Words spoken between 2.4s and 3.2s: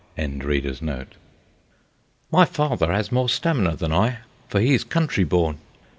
father has